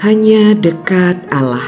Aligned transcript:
Hanya 0.00 0.56
dekat 0.56 1.28
Allah. 1.28 1.60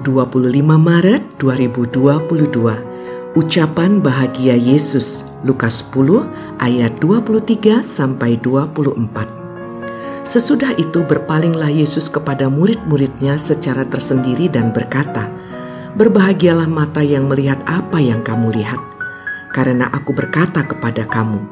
25 0.00 0.56
Maret 0.80 1.36
2022 1.36 3.36
Ucapan 3.36 4.00
bahagia 4.00 4.56
Yesus. 4.56 5.28
Lukas 5.44 5.84
10 5.92 6.64
ayat 6.64 6.96
23 6.96 7.84
sampai 7.84 8.40
24 8.40 10.24
Sesudah 10.24 10.72
itu 10.80 11.04
berpalinglah 11.04 11.68
Yesus 11.68 12.08
kepada 12.08 12.48
murid-muridnya 12.48 13.36
secara 13.36 13.84
tersendiri 13.84 14.48
dan 14.48 14.72
berkata 14.72 15.28
Berbahagialah 15.92 16.72
mata 16.72 17.04
yang 17.04 17.28
melihat 17.28 17.60
apa 17.68 18.00
yang 18.00 18.24
kamu 18.24 18.64
lihat. 18.64 18.80
Karena 19.52 19.92
aku 19.92 20.16
berkata 20.16 20.64
kepada 20.64 21.04
kamu 21.04 21.44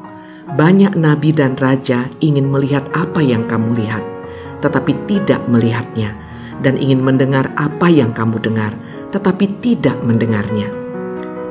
Banyak 0.57 0.97
nabi 0.97 1.29
dan 1.29 1.53
raja 1.53 2.09
ingin 2.25 2.49
melihat 2.49 2.89
apa 2.97 3.21
yang 3.21 3.45
kamu 3.45 3.85
lihat 3.85 4.16
tetapi 4.63 4.93
tidak 5.05 5.45
melihatnya, 5.45 6.17
dan 6.61 6.77
ingin 6.77 7.05
mendengar 7.05 7.53
apa 7.53 7.89
yang 7.89 8.09
kamu 8.13 8.41
dengar, 8.41 8.73
tetapi 9.13 9.61
tidak 9.61 9.97
mendengarnya. 10.01 10.69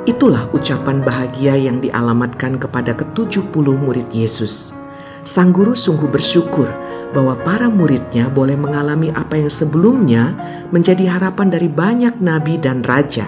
Itulah 0.07 0.47
ucapan 0.55 1.03
bahagia 1.03 1.59
yang 1.59 1.83
dialamatkan 1.83 2.63
kepada 2.63 2.95
ketujuh 2.95 3.51
puluh 3.51 3.75
murid 3.75 4.07
Yesus. 4.15 4.71
Sang 5.27 5.51
guru 5.51 5.75
sungguh 5.75 6.07
bersyukur 6.07 6.71
bahwa 7.11 7.35
para 7.43 7.67
muridnya 7.67 8.31
boleh 8.31 8.55
mengalami 8.55 9.11
apa 9.11 9.35
yang 9.35 9.51
sebelumnya 9.51 10.39
menjadi 10.71 11.19
harapan 11.19 11.51
dari 11.51 11.67
banyak 11.67 12.23
nabi 12.23 12.55
dan 12.63 12.87
raja. 12.87 13.27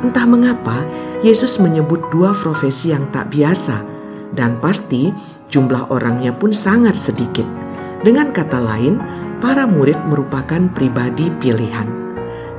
Entah 0.00 0.24
mengapa, 0.24 0.80
Yesus 1.20 1.60
menyebut 1.60 2.08
dua 2.08 2.32
profesi 2.32 2.96
yang 2.96 3.12
tak 3.12 3.28
biasa, 3.28 3.84
dan 4.32 4.56
pasti 4.56 5.12
jumlah 5.52 5.92
orangnya 5.92 6.32
pun 6.32 6.56
sangat 6.56 6.96
sedikit 6.96 7.59
dengan 8.00 8.32
kata 8.32 8.56
lain, 8.56 8.96
para 9.44 9.68
murid 9.68 9.96
merupakan 10.08 10.60
pribadi 10.72 11.28
pilihan. 11.40 11.88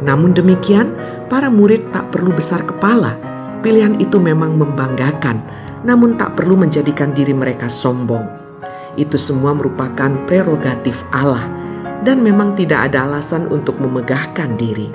Namun 0.02 0.34
demikian, 0.34 0.94
para 1.30 1.50
murid 1.50 1.94
tak 1.94 2.10
perlu 2.14 2.34
besar 2.34 2.66
kepala. 2.66 3.18
Pilihan 3.62 3.98
itu 4.02 4.18
memang 4.18 4.58
membanggakan, 4.58 5.42
namun 5.86 6.18
tak 6.18 6.38
perlu 6.38 6.58
menjadikan 6.58 7.14
diri 7.14 7.34
mereka 7.34 7.70
sombong. 7.70 8.26
Itu 8.98 9.18
semua 9.22 9.54
merupakan 9.54 10.10
prerogatif 10.26 11.06
Allah, 11.14 11.46
dan 12.02 12.26
memang 12.26 12.58
tidak 12.58 12.90
ada 12.90 13.06
alasan 13.06 13.46
untuk 13.50 13.78
memegahkan 13.78 14.58
diri. 14.58 14.90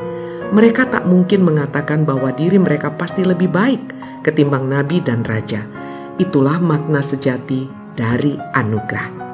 Mereka 0.46 0.94
tak 0.94 1.10
mungkin 1.10 1.42
mengatakan 1.42 2.06
bahwa 2.06 2.30
diri 2.30 2.58
mereka 2.58 2.94
pasti 2.94 3.26
lebih 3.26 3.50
baik 3.50 3.82
ketimbang 4.22 4.66
nabi 4.66 5.02
dan 5.02 5.26
raja. 5.26 5.62
Itulah 6.18 6.62
makna 6.62 7.02
sejati 7.02 7.66
dari 7.94 8.38
anugerah. 8.54 9.25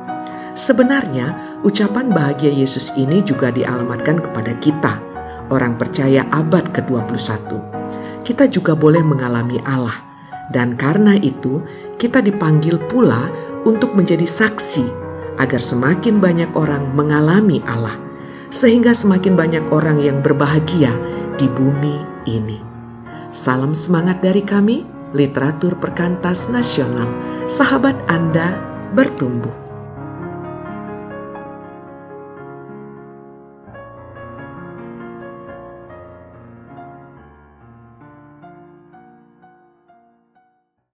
Sebenarnya, 0.52 1.60
ucapan 1.64 2.12
bahagia 2.12 2.52
Yesus 2.52 2.92
ini 3.00 3.24
juga 3.24 3.48
dialamatkan 3.48 4.20
kepada 4.20 4.52
kita, 4.60 5.00
orang 5.48 5.80
percaya 5.80 6.28
abad 6.28 6.68
ke-21. 6.76 7.56
Kita 8.20 8.44
juga 8.52 8.76
boleh 8.76 9.00
mengalami 9.00 9.56
Allah, 9.64 9.96
dan 10.52 10.76
karena 10.76 11.16
itu 11.16 11.64
kita 11.96 12.20
dipanggil 12.20 12.76
pula 12.84 13.32
untuk 13.64 13.96
menjadi 13.96 14.28
saksi 14.28 14.84
agar 15.40 15.60
semakin 15.62 16.20
banyak 16.20 16.52
orang 16.52 16.92
mengalami 16.92 17.64
Allah, 17.64 17.96
sehingga 18.52 18.92
semakin 18.92 19.32
banyak 19.32 19.64
orang 19.72 20.04
yang 20.04 20.20
berbahagia 20.20 20.92
di 21.40 21.48
bumi 21.48 22.28
ini. 22.28 22.60
Salam 23.32 23.72
semangat 23.72 24.20
dari 24.20 24.44
kami, 24.44 24.84
literatur 25.16 25.80
perkantas 25.80 26.52
nasional. 26.52 27.08
Sahabat 27.48 27.96
Anda 28.04 28.52
bertumbuh. 28.92 29.61